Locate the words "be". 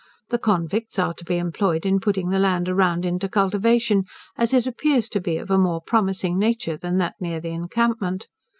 1.23-1.37, 5.21-5.37